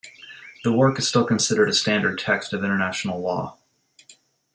[0.63, 3.59] The work is still considered a standard text of international Law.